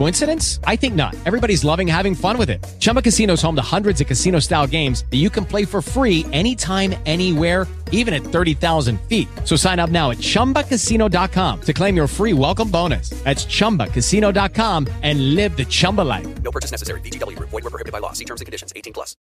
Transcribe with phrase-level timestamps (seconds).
[0.00, 0.60] Coincidence?
[0.64, 1.14] I think not.
[1.26, 2.66] Everybody's loving having fun with it.
[2.78, 5.82] Chumba Casino is home to hundreds of casino style games that you can play for
[5.82, 9.28] free anytime, anywhere, even at 30,000 feet.
[9.44, 13.10] So sign up now at chumbacasino.com to claim your free welcome bonus.
[13.24, 16.42] That's chumbacasino.com and live the Chumba life.
[16.42, 17.02] No purchase necessary.
[17.02, 17.50] VGW Group.
[17.50, 18.12] Void were prohibited by law.
[18.12, 18.72] See terms and conditions.
[18.74, 19.16] 18 plus.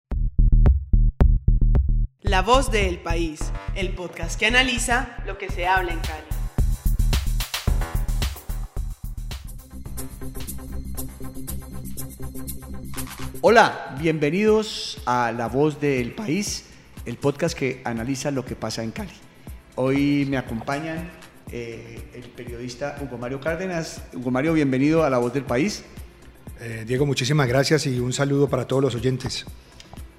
[2.21, 6.36] La voz del país, el podcast que analiza lo que se habla en Cali.
[13.49, 16.65] Hola, bienvenidos a La Voz del País,
[17.05, 19.13] el podcast que analiza lo que pasa en Cali.
[19.77, 21.13] Hoy me acompañan
[21.53, 24.03] eh, el periodista Hugo Mario Cárdenas.
[24.13, 25.85] Hugo Mario, bienvenido a La Voz del País.
[26.61, 29.47] Eh, Diego, muchísimas gracias y un saludo para todos los oyentes.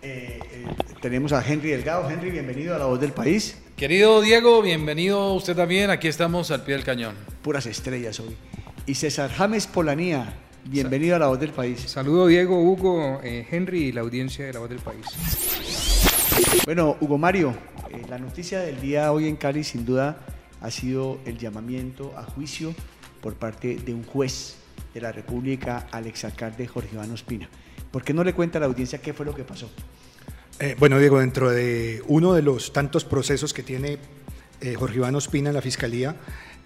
[0.02, 0.66] Eh, eh,
[1.02, 2.09] tenemos a Henry Delgado.
[2.09, 3.58] Henry, bienvenido a La Voz del País.
[3.75, 5.89] Querido Diego, bienvenido usted también.
[5.89, 7.16] Aquí estamos al pie del cañón.
[7.42, 8.38] Puras estrellas hoy.
[8.86, 10.33] Y César James Polanía,
[10.70, 11.80] bienvenido a La Voz del País.
[11.82, 15.06] Saludo Diego, Hugo, eh, Henry y la audiencia de La Voz del País.
[16.66, 17.56] Bueno, Hugo Mario,
[17.90, 20.18] eh, la noticia del día hoy en Cali sin duda
[20.62, 22.73] ha sido el llamamiento a juicio
[23.22, 24.56] por parte de un juez
[24.94, 27.50] de la República al exalcalde Jorge Iván Ospina.
[27.92, 29.70] ¿Por qué no le cuenta a la audiencia qué fue lo que pasó?
[30.60, 34.00] Eh, bueno, Diego, dentro de uno de los tantos procesos que tiene
[34.60, 36.16] eh, Jorge Iván Ospina en la Fiscalía,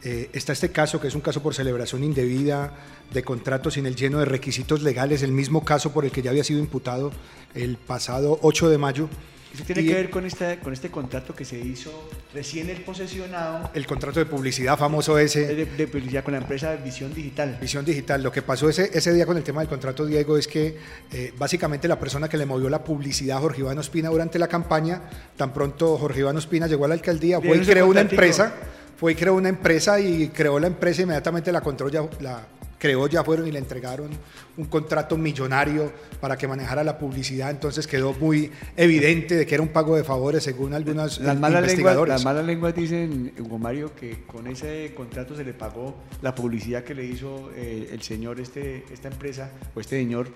[0.03, 2.73] eh, está este caso que es un caso por celebración indebida
[3.13, 6.31] de contratos sin el lleno de requisitos legales, el mismo caso por el que ya
[6.31, 7.11] había sido imputado
[7.53, 9.09] el pasado 8 de mayo.
[9.53, 11.91] Eso tiene Y- que ver con, esta, con este contrato que se hizo
[12.33, 15.45] recién el posesionado El contrato de publicidad famoso ese.
[15.53, 17.57] de, de publicidad con la empresa Visión Digital.
[17.59, 18.23] Visión Digital.
[18.23, 20.77] Lo que pasó ese, ese día con el tema del contrato, Diego, es que
[21.11, 24.47] eh, básicamente la persona que le movió la publicidad a Jorge Iván Ospina durante la
[24.47, 25.01] campaña,
[25.35, 28.53] tan pronto Jorge Iván Ospina llegó a la alcaldía, fue y creó una empresa,
[29.01, 32.47] fue y creó una empresa y creó la empresa inmediatamente la controló ya, la
[32.77, 34.11] creó ya fueron y le entregaron
[34.57, 39.63] un contrato millonario para que manejara la publicidad, entonces quedó muy evidente de que era
[39.63, 42.13] un pago de favores según algunos Las malas, lenguas, investigadores.
[42.13, 46.83] las malas lenguas dicen, Hugo Mario, que con ese contrato se le pagó la publicidad
[46.83, 50.27] que le hizo eh, el señor, este, esta empresa, o este señor,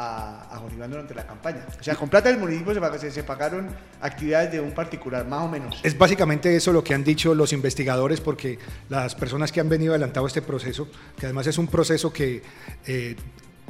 [0.00, 1.66] a, a durante la campaña.
[1.78, 2.72] O sea, con plata del municipio
[3.10, 3.68] se pagaron
[4.00, 5.80] actividades de un particular, más o menos.
[5.82, 9.92] Es básicamente eso lo que han dicho los investigadores, porque las personas que han venido
[9.92, 10.88] adelantado este proceso,
[11.18, 12.42] que además es un proceso que
[12.86, 13.16] eh,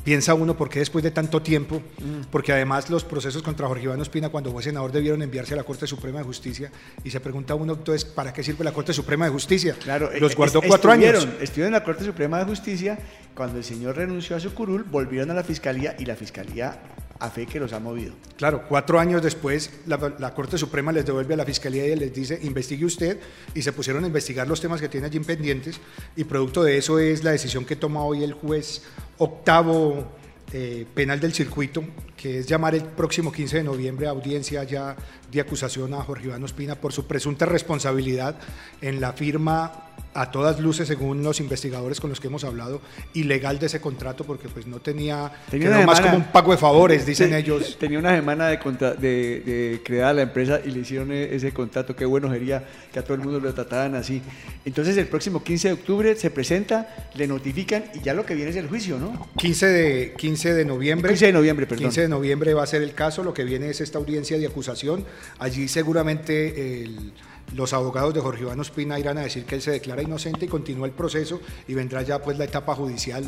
[0.05, 1.83] piensa uno por qué después de tanto tiempo,
[2.31, 5.65] porque además los procesos contra Jorge Iván Ospina cuando fue senador debieron enviarse a la
[5.65, 6.71] Corte Suprema de Justicia
[7.05, 9.75] y se pregunta uno entonces para qué sirve la Corte Suprema de Justicia.
[9.83, 11.15] Claro, los eh, guardó cuatro años.
[11.17, 12.99] estuvieron- Estuvieron en la Corte Suprema de Justicia,
[13.35, 16.79] cuando el señor renunció a su curul, volvieron a la Fiscalía y la Fiscalía
[17.19, 18.15] a fe que los ha movido.
[18.39, 22.15] Claro, cuatro años después la, la Corte Suprema les devuelve a la Fiscalía y les
[22.15, 23.21] dice, investigue usted,
[23.55, 25.79] y se pusieron a investigar los temas que tiene allí pendientes,
[26.17, 28.85] y producto de eso es la decisión que toma hoy el juez
[29.21, 30.05] octavo
[30.53, 31.85] eh, penal del circuito,
[32.17, 34.97] que es llamar el próximo 15 de noviembre a audiencia ya
[35.31, 38.37] de acusación a Jorge Iván Ospina por su presunta responsabilidad
[38.81, 42.81] en la firma a todas luces, según los investigadores con los que hemos hablado,
[43.15, 46.51] ilegal de ese contrato, porque pues no tenía, Tenía quedó más semana- como un pago
[46.53, 47.77] de favores, dicen Te- ellos.
[47.81, 51.53] Tenía una semana de, contra- de, de creada la empresa y le hicieron e- ese
[51.53, 51.95] contrato.
[51.95, 54.21] Qué bueno sería que a todo el mundo lo trataran así.
[54.65, 58.51] Entonces, el próximo 15 de octubre se presenta, le notifican y ya lo que viene
[58.51, 59.29] es el juicio, ¿no?
[59.39, 61.11] 15 de, 15 de noviembre.
[61.11, 61.85] 15 de noviembre, perdón.
[61.85, 64.47] 15 de noviembre va a ser el caso, lo que viene es esta audiencia de
[64.47, 65.05] acusación.
[65.39, 67.13] Allí seguramente el-
[67.55, 70.49] los abogados de Jorge Iván Ospina irán a decir que él se declara inocente y
[70.49, 73.25] continúa el proceso y vendrá ya pues la etapa judicial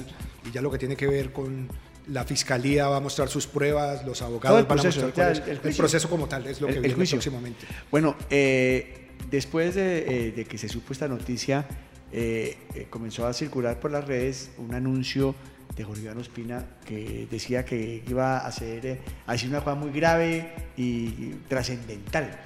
[0.47, 1.69] y ya lo que tiene que ver con
[2.09, 5.53] la fiscalía va a mostrar sus pruebas, los abogados el van proceso, a mostrar ya
[5.53, 7.17] el- proceso como tal es lo que el viene juicio.
[7.17, 7.65] próximamente.
[7.91, 11.67] Bueno, eh, después de, eh, de que se supo esta noticia,
[12.13, 15.35] eh, eh, comenzó a circular por las redes un anuncio
[15.77, 19.75] de Jorge Iván Ospina que decía que iba a hacer, eh, a decir una cosa
[19.77, 22.39] muy grave y trascendental.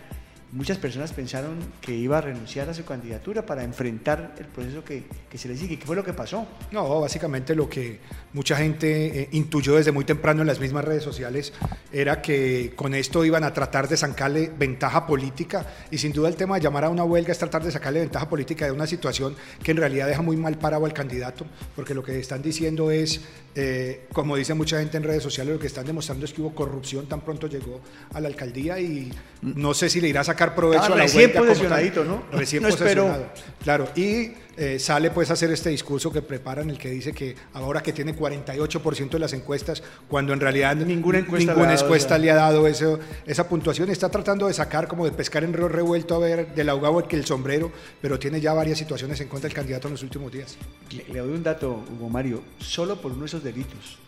[0.52, 5.04] Muchas personas pensaron que iba a renunciar a su candidatura para enfrentar el proceso que,
[5.28, 5.78] que se le sigue.
[5.78, 6.46] ¿Qué fue lo que pasó?
[6.70, 8.00] No, básicamente lo que
[8.32, 11.52] mucha gente eh, intuyó desde muy temprano en las mismas redes sociales
[11.92, 16.36] era que con esto iban a tratar de sacarle ventaja política y sin duda el
[16.36, 19.36] tema de llamar a una huelga es tratar de sacarle ventaja política de una situación
[19.62, 23.20] que en realidad deja muy mal parado al candidato, porque lo que están diciendo es,
[23.56, 26.54] eh, como dice mucha gente en redes sociales, lo que están demostrando es que hubo
[26.54, 27.80] corrupción tan pronto llegó
[28.12, 29.10] a la alcaldía y
[29.42, 31.46] no sé si le irá a sacar provecho Ah, a la recién tal.
[31.46, 32.22] posesionadito, ¿no?
[32.32, 33.26] Recién No espero.
[33.64, 37.34] Claro, y eh, sale pues a hacer este discurso que preparan, el que dice que
[37.52, 41.76] ahora que tiene 48% de las encuestas, cuando en realidad Ninguna encuesta ninguna le ha
[41.76, 45.12] dado encuesta esa- le ha dado eso, esa puntuación, está tratando de sacar como de
[45.12, 47.70] pescar en río revuelto a ver del ahogado que el sombrero,
[48.00, 50.56] pero tiene ya varias situaciones en contra del candidato en los últimos días.
[50.90, 52.42] Le, le doy un dato, Hugo Mario.
[52.58, 53.98] Solo por uno de esos delitos,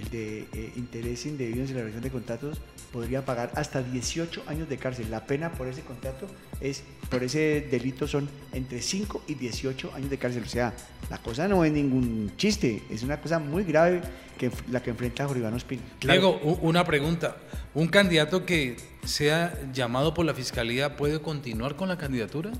[0.00, 2.58] el de eh, interés indebido en celebración de contratos,
[2.92, 5.10] podría pagar hasta 18 años de cárcel.
[5.10, 6.26] La pena por ese contrato
[6.60, 10.42] es, por ese delito son entre 5 y 18 años de cárcel.
[10.44, 10.72] O sea,
[11.10, 14.00] la cosa no es ningún chiste, es una cosa muy grave
[14.38, 15.82] que la que enfrenta Jorge Iván Ospina.
[16.00, 17.36] Diego, una pregunta.
[17.74, 22.50] ¿Un candidato que sea llamado por la fiscalía puede continuar con la candidatura?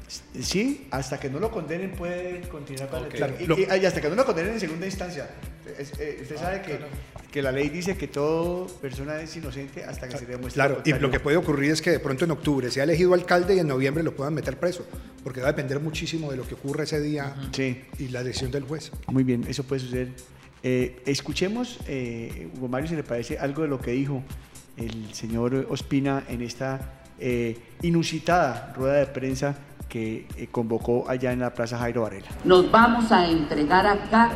[0.41, 3.15] Sí, hasta que no lo condenen puede continuar con Ok.
[3.15, 5.31] claro, y, Lo- y- y hasta que no lo condenen en segunda instancia.
[5.79, 6.79] Es- eh, usted sabe que,
[7.33, 10.81] que la ley dice que toda persona es inocente hasta que se le demuestre Claro,
[10.85, 13.59] y lo que puede ocurrir es que de pronto en octubre sea elegido alcalde y
[13.59, 14.87] en noviembre lo puedan meter preso,
[15.23, 17.85] porque va a depender muchísimo de lo que ocurra ese día Sí.
[17.99, 18.91] y la decisión del juez.
[19.09, 20.09] Muy bien, eso puede suceder.
[20.63, 24.23] Eh, escuchemos, eh, Hugo Mario, si le parece algo de lo que dijo
[24.77, 29.57] el señor Ospina en esta eh, inusitada rueda de prensa
[29.89, 32.29] que eh, convocó allá en la Plaza Jairo Varela.
[32.45, 34.31] nos vamos a entregar acá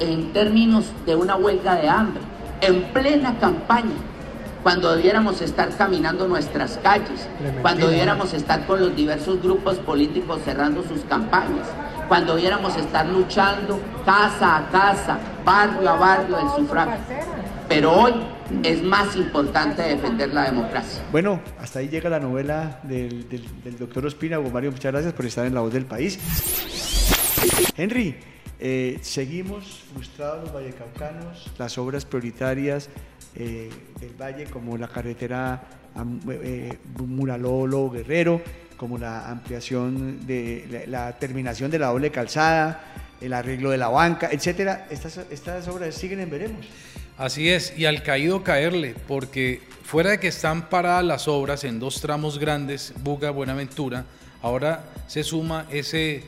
[0.00, 2.22] en términos de una huelga de hambre,
[2.66, 3.94] en plena campaña,
[4.62, 7.28] cuando debiéramos estar caminando nuestras calles,
[7.62, 11.66] cuando debiéramos estar con los diversos grupos políticos cerrando sus campañas,
[12.08, 16.96] cuando debiéramos estar luchando casa a casa, barrio a barrio del sufragio.
[17.68, 18.12] Pero hoy
[18.62, 21.02] es más importante defender la democracia.
[21.12, 24.38] Bueno, hasta ahí llega la novela del, del- del doctor Ospina.
[24.40, 26.18] Mario, muchas gracias por estar en La Voz del País.
[27.76, 28.16] Henry,
[28.60, 32.88] eh, seguimos frustrados los vallecaucanos, las obras prioritarias
[33.36, 33.70] eh,
[34.00, 35.62] del valle como la carretera
[35.94, 38.40] am- eh, Muralolo Guerrero,
[38.76, 42.84] como la ampliación de la, terminación de la doble calzada,
[43.20, 44.86] el arreglo de la banca, etcétera.
[44.90, 46.66] Estas obras siguen en veremos.
[47.16, 51.78] Así es, y al caído caerle, porque fuera de que están paradas las obras en
[51.78, 54.04] dos tramos grandes, Buga, Buenaventura,
[54.42, 56.24] ahora se suma ese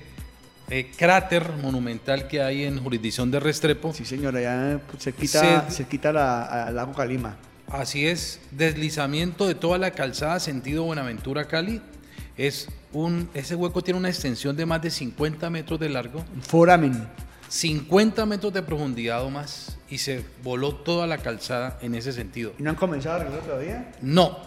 [0.70, 3.92] eh, cráter monumental que hay en jurisdicción de Restrepo.
[3.92, 7.36] Sí, señora, ya pues, cerquita, Se- cerquita la- lago Calima.
[7.68, 11.80] Así es, deslizamiento de toda la calzada sentido Buenaventura Cali.
[12.36, 17.08] Es un, ese hueco tiene una extensión de más de 50 metros de largo, Foramen.
[17.48, 22.52] 50 metros de profundidad o más, y se voló toda la calzada en ese sentido.
[22.58, 23.92] ¿Y no han comenzado a arreglar todavía?
[24.02, 24.38] No,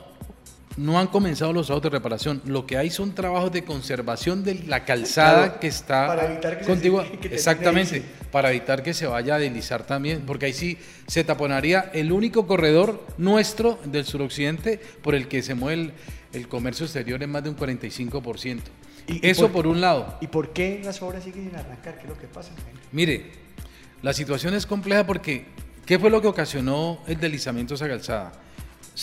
[0.80, 2.42] no han comenzado los trabajos de reparación.
[2.46, 6.58] Lo que hay son trabajos de conservación de la calzada Claro, que está para evitar
[6.58, 7.04] que se- contigua.
[7.04, 10.78] que termine Exactamente, para evitar que se vaya a deslizar también, porque ahí sí
[11.08, 15.94] se taponaría el único corredor nuestro del suroccidente por el que se mueve el,
[16.34, 18.60] el comercio exterior en más de un 45%.
[19.08, 20.18] ¿Y- y Eso por- por un lado.
[20.22, 21.96] ¿Y por qué las obras siguen sin arrancar?
[21.98, 22.52] ¿Qué es lo que pasa?
[22.94, 23.32] Mire,
[24.02, 25.46] la situación es compleja porque
[25.86, 28.32] ¿qué fue lo que ocasionó el deslizamiento de esa calzada?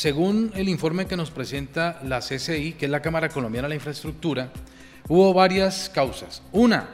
[0.01, 3.75] Según el informe que nos presenta la CCI, que es la Cámara Colombiana de la
[3.77, 4.51] Infraestructura,
[5.09, 6.43] hubo varias causas.
[6.53, 6.87] Una,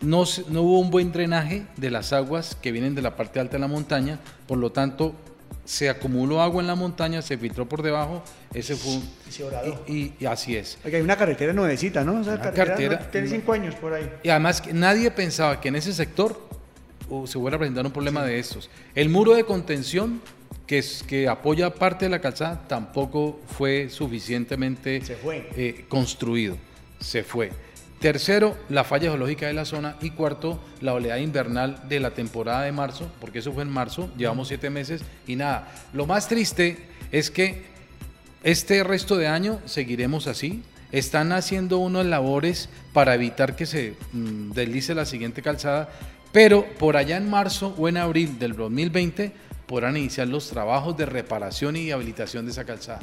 [0.00, 3.52] no, no hubo un buen drenaje de las aguas que vienen de la parte alta
[3.52, 4.18] de la montaña,
[4.48, 5.14] por lo tanto
[5.64, 9.44] se acumuló agua en la montaña, se filtró por debajo, ese fue un- Se
[9.86, 10.78] y, y así es.
[10.84, 12.22] Oiga, hay una carretera nuevecita, ¿no?
[12.22, 14.10] O sea, Una carretera no- tiene cinco años por ahí.
[14.24, 16.40] Y además que nadie pensaba que en ese sector
[17.08, 18.68] uh, se fuera a presentar un problema de estos.
[18.96, 20.20] El muro de contención
[20.66, 25.48] que, es, que apoya parte de la calzada tampoco fue suficientemente Se fue.
[25.56, 26.56] eh, construido.
[27.00, 27.50] Se fue.
[28.00, 29.96] Tercero, la falla geológica de la zona.
[30.00, 34.10] Y cuarto, la oleada invernal de la temporada de marzo, porque eso fue en marzo,
[34.16, 35.72] llevamos siete meses y nada.
[35.92, 36.78] Lo más triste
[37.12, 37.62] es que
[38.42, 40.62] este resto de año seguiremos así.
[40.90, 45.88] Están haciendo unas labores para evitar que se mm, deslice la siguiente calzada,
[46.32, 49.32] pero por allá en marzo o en abril del 2020
[49.66, 53.00] podrán iniciar los trabajos de reparación y habilitación de esa calzada.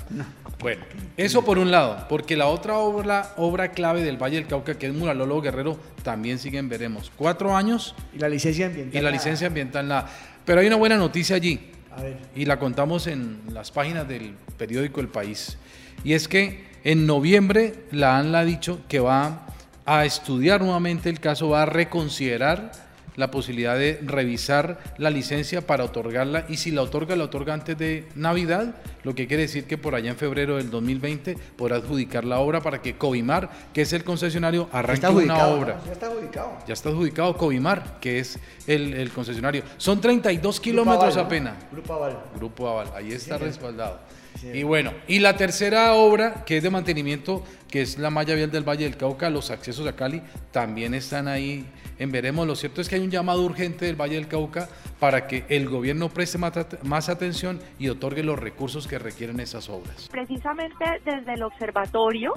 [0.60, 0.84] Bueno,
[1.18, 4.88] eso por un lado, porque la otra obra, obra clave del Valle del Cauca, que
[4.88, 7.12] es Muralolo Guerrero, también siguen, veremos.
[7.16, 9.02] Cuatro años Y la licencia ambiental.
[9.02, 10.10] y la licencia ambiental nada.
[10.46, 11.72] Pero hay una buena noticia allí.
[11.92, 12.18] A ver.
[12.36, 15.58] y la contamos en las páginas del periódico El País.
[16.04, 19.48] Y es que en noviembre la ANLA ha dicho que va
[19.86, 22.72] a estudiar nuevamente el caso, va a reconsiderar
[23.20, 27.78] la posibilidad de revisar la licencia para otorgarla y si la otorga, la otorga antes
[27.78, 32.24] de Navidad, lo que quiere decir que por allá en febrero del 2020 podrá adjudicar
[32.24, 35.82] la obra para que Covimar, que es el concesionario, arranque una obra.
[35.86, 36.58] Ya está adjudicado.
[36.66, 39.64] Ya está adjudicado Covimar, que es el, el concesionario.
[39.76, 41.22] Son 32 kilómetros Aval, ¿no?
[41.24, 41.54] apenas.
[41.74, 42.20] Grupo Aval.
[42.38, 44.00] Grupo Aval, ahí está respaldado.
[44.40, 48.36] Sí, Y bueno, y la tercera obra, que es de mantenimiento, que es la malla
[48.36, 51.66] vial del Valle del Cauca, los accesos a Cali, también están ahí
[51.98, 52.48] en veremos.
[52.48, 54.70] Lo cierto es que hay un llamado urgente del Valle del Cauca
[55.00, 56.54] para que el gobierno preste más,
[56.84, 60.08] más atención y otorgue los recursos que requieren esas obras.
[60.12, 62.34] precisamente desde el observatorio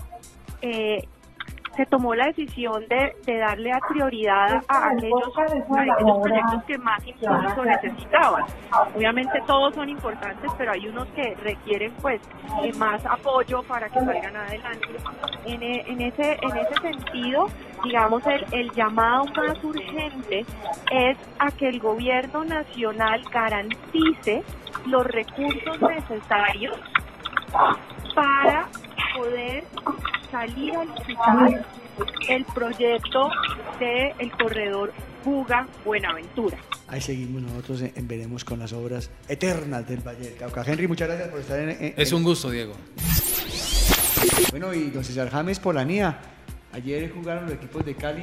[0.61, 1.06] eh,
[1.76, 5.43] se tomó la decisión de, de darle a prioridad a aquellos, a
[5.81, 8.45] aquellos proyectos que más impulso necesitaban.
[8.95, 12.21] Obviamente todos son importantes, pero hay unos que requieren pues
[12.62, 14.88] eh, más apoyo para que salgan adelante.
[15.47, 17.47] En, e- en ese, en ese sentido,
[17.85, 20.45] digamos, el, el llamado más urgente
[20.91, 24.43] es a que el gobierno nacional garantice
[24.87, 26.79] los recursos necesarios
[28.14, 28.69] para
[29.16, 29.64] poder
[30.31, 31.66] salir a licitar
[32.28, 33.31] el proyecto
[33.78, 34.92] del el corredor
[35.25, 36.57] Buga Buenaventura.
[36.88, 40.64] Ahí seguimos nosotros en, en Veremos con las obras eternas del Valle del Cauca.
[40.66, 41.71] Henry, muchas gracias por estar en...
[41.71, 42.75] en- Es un gusto, Diego.
[44.50, 46.19] Bueno, y don César James Polanía.
[46.73, 48.23] Ayer jugaron los equipos de Cali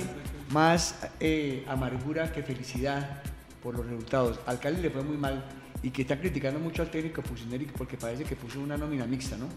[0.51, 3.21] más eh, amargura que felicidad
[3.61, 4.39] por los resultados.
[4.45, 5.43] Al Cali le fue muy mal
[5.81, 9.37] y que está criticando mucho al técnico Pusineri porque parece que puso una nómina mixta,
[9.37, 9.47] ¿no?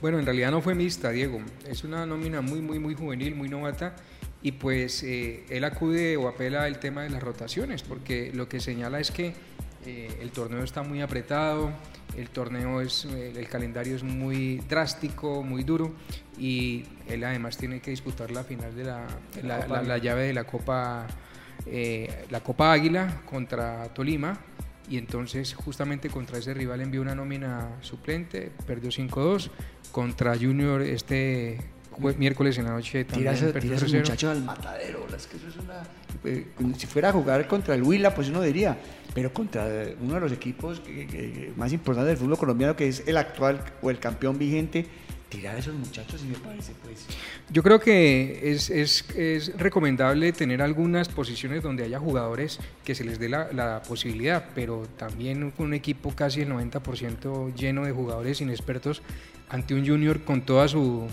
[0.00, 1.40] Bueno, en realidad no fue mixta, Diego.
[1.66, 3.94] Es una nómina muy, muy, muy juvenil, muy novata.
[4.42, 8.60] Y pues eh, él acude o apela al tema de las rotaciones, porque lo que
[8.60, 9.32] señala es que
[9.86, 11.70] eh, el torneo está muy apretado,
[12.16, 15.92] el torneo es, eh, el calendario es muy drástico, muy duro,
[16.38, 19.06] y él además tiene que disputar la final de la,
[19.42, 21.06] la- llave de la Copa,
[21.66, 24.38] eh, la Copa Águila contra Tolima.
[24.88, 29.50] Y entonces justamente contra ese rival envió una nómina suplente, perdió 5-2.
[29.90, 31.58] Contra Junior este
[32.18, 34.00] miércoles en la noche también ese- perdió tira a esos 3-0.
[34.00, 35.06] muchachos al matadero.
[35.16, 35.82] es que eso es una-
[36.24, 38.76] eh, si fuera a jugar contra el Huila, pues uno diría,
[39.14, 39.66] pero contra
[40.00, 43.16] uno de los equipos que- que- que más importantes del fútbol colombiano, que es el
[43.16, 44.86] actual o el campeón vigente,
[45.36, 47.06] tirar a esos muchachos y me parece pues...
[47.50, 53.04] Yo creo que es, es, es recomendable tener algunas posiciones donde haya jugadores que se
[53.04, 57.92] les dé la, la posibilidad, pero también con un equipo casi el 90% lleno de
[57.92, 59.02] jugadores inexpertos
[59.50, 61.06] ante un junior con toda su,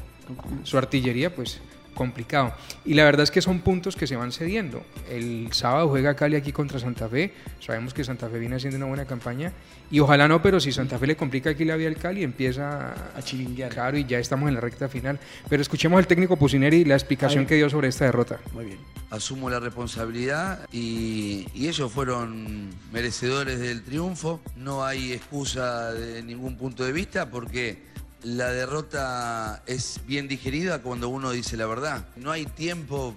[0.63, 1.60] su artillería, pues
[1.94, 2.54] complicado.
[2.86, 4.84] Y la verdad es que son puntos que se van cediendo.
[5.10, 7.34] El sábado juega Cali aquí contra Santa Fe.
[7.60, 9.54] Sabemos que Santa Fe viene haciendo una buena campaña.
[9.92, 12.94] Y ojalá no, pero si Santa Fe le complica aquí la vía al Cali, empieza
[13.16, 13.72] a chiringuear.
[13.72, 15.20] Claro, y ya estamos en la recta final.
[15.50, 18.40] Pero escuchemos al técnico Pusineri y la explicación que dio sobre esta derrota.
[18.54, 18.80] Muy bien.
[19.12, 24.42] asumo la responsabilidad y, y ellos fueron merecedores del triunfo.
[24.56, 27.93] No hay excusa de ningún punto de vista porque
[28.24, 32.08] la derrota es bien digerida cuando uno dice la verdad.
[32.15, 33.15] No hay tiempo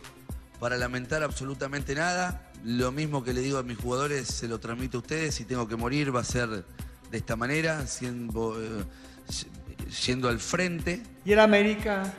[0.58, 2.50] para lamentar absolutamente nada.
[2.64, 5.34] Lo mismo que le digo a mis jugadores se lo transmito a ustedes.
[5.34, 8.84] Si tengo que morir va a ser de esta manera, siendo, eh,
[9.90, 11.02] siendo al frente.
[11.24, 12.12] Y el América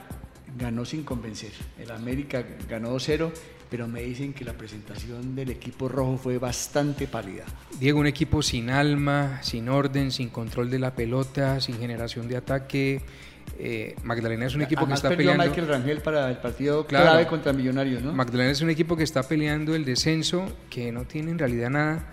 [0.58, 1.52] ganó sin convencer.
[1.78, 3.32] El América ganó 2-0,
[3.70, 7.44] pero me dicen que la presentación del equipo rojo fue bastante pálida.
[7.80, 12.38] Diego, un equipo sin alma, sin orden, sin control de la pelota, sin generación de
[12.38, 13.02] ataque.
[13.60, 15.44] Eh, Magdalena es un equipo Además, que está a peleando.
[15.44, 17.06] Michael Rangel para el partido Claro.
[17.06, 18.14] clave contra Millonarios, ¿no?
[18.14, 22.06] Magdalena es un equipo que está peleando el descenso, que no tiene en realidad nada.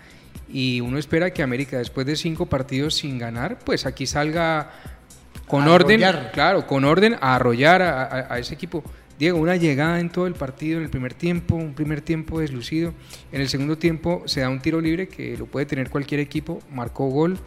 [0.51, 4.71] Y uno espera que América, después de cinco partidos sin ganar, pues aquí salga
[5.47, 6.01] con orden,
[6.33, 8.83] claro, con orden a arrollar a, a- a ese equipo.
[9.17, 12.93] Diego, una llegada en todo el partido, en el primer tiempo, un primer tiempo deslucido.
[13.31, 16.61] En el segundo tiempo se da un tiro libre que lo puede tener cualquier equipo,
[16.69, 17.37] marcó gol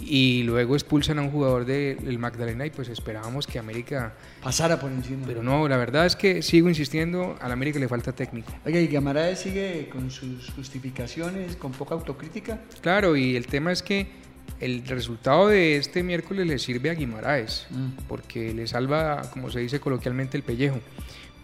[0.00, 4.80] y luego expulsan a un jugador de- del Magdalena y pues esperábamos que América pasara
[4.80, 5.24] por encima.
[5.26, 8.50] Pero no, la verdad es que sigo insistiendo, al América le falta técnico.
[8.64, 12.60] Oye, ¿y Guimaraes sigue con sus justificaciones, con poca autocrítica?
[12.80, 14.06] Claro, y el tema es que
[14.60, 17.88] el resultado de este miércoles le sirve a Guimaraes, Mm.
[18.08, 20.78] porque le salva, como se dice coloquialmente, el pellejo.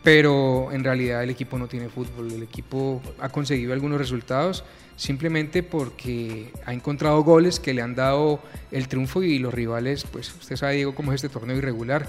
[0.03, 4.63] Pero en realidad el equipo no tiene fútbol, el equipo ha conseguido algunos resultados
[4.97, 8.41] simplemente porque ha encontrado goles que le han dado
[8.71, 12.07] el triunfo y los rivales, pues usted sabe Diego cómo es este torneo irregular.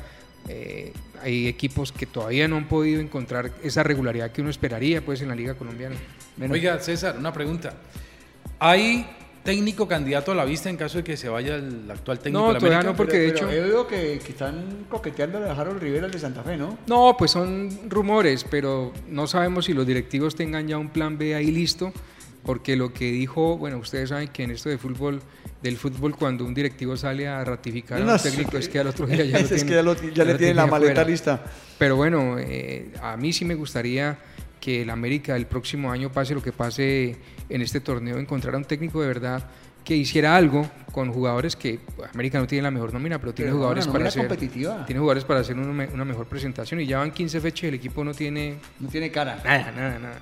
[0.50, 0.92] Eh,
[1.24, 5.30] hay equipos que todavía no han podido encontrar esa regularidad que uno esperaría pues en
[5.30, 5.96] la liga colombiana.
[6.52, 7.74] Oiga, César, una pregunta.
[8.60, 9.08] Hay
[9.46, 12.48] técnico candidato a la vista en caso de que se vaya el actual técnico No,
[12.50, 12.92] de la todavía América?
[12.92, 16.12] no, porque de hecho- Pero he oído que, que están coqueteando a Harold Rivera al
[16.12, 16.78] de Santa Fe, ¿no?
[16.88, 21.36] No, pues son rumores, pero no sabemos si los directivos tengan ya un plan B
[21.36, 21.94] ahí listo,
[22.44, 25.22] porque lo que dijo, bueno, ustedes saben que en esto de fútbol,
[25.62, 28.88] del fútbol, cuando un directivo sale a ratificar a No, un técnico, es que al
[28.88, 29.66] otro día ya lo es tiene.
[29.66, 31.42] que ya lo- ya le tienen la maleta lista.
[31.78, 34.18] Pero bueno, eh, a mí sí me gustaría
[34.65, 37.15] que el América el próximo año pase lo que pase
[37.50, 39.43] en este torneo, encontrar a un técnico de verdad
[39.84, 41.79] que hiciera algo con jugadores que
[42.12, 44.84] América no tiene la mejor nómina, pero tiene Pero jugadores para hacer competitiva.
[44.88, 47.74] tiene jugadores para hacer una, una mejor presentación y ya van 15 fechas y el
[47.75, 49.39] equipo no tiene No tiene cara.
[49.45, 50.17] nada, nada, nada.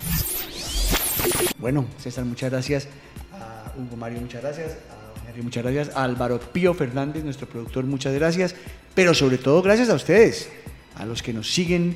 [1.57, 2.87] Bueno, César, muchas gracias.
[3.31, 4.71] A Hugo Mario, muchas gracias.
[5.25, 5.95] A Henry, muchas gracias.
[5.95, 8.55] A Álvaro Pío Fernández, nuestro productor, muchas gracias.
[8.93, 10.49] Pero sobre todo, gracias a ustedes,
[10.97, 11.95] a los que nos siguen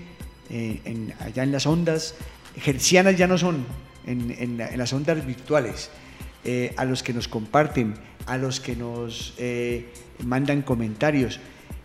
[0.50, 2.16] eh, en- allá en las ondas.
[2.60, 3.66] Gercianas ya no son,
[4.06, 5.90] en, en la- en las ondas virtuales.
[6.46, 7.96] Eh, a los que nos comparten,
[8.26, 9.90] a los que nos eh,
[10.24, 11.40] mandan comentarios.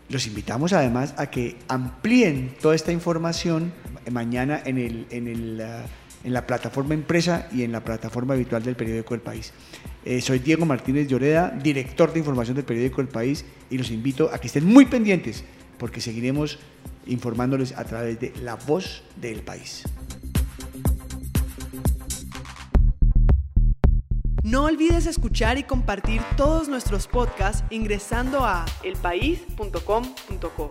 [0.08, 3.72] Los invitamos además a que amplíen toda esta información
[4.10, 5.84] mañana en, ah,
[6.24, 9.52] la plataforma empresa y en la plataforma habitual del periódico El País.
[10.04, 14.30] Eh, soy Diego Martínez Lloreda, director de información del periódico El País, y los invito
[14.32, 15.42] a que estén muy pendientes
[15.78, 16.58] porque seguiremos
[17.06, 19.82] informándoles a través de la voz del país.
[24.42, 30.70] No olvides escuchar y compartir todos nuestros podcasts ingresando a elpaís.com.co.